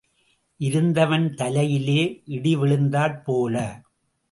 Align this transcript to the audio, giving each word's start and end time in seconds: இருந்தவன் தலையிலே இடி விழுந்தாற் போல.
இருந்தவன் 0.59 1.27
தலையிலே 1.33 2.21
இடி 2.25 2.55
விழுந்தாற் 2.55 3.23
போல. 3.23 3.55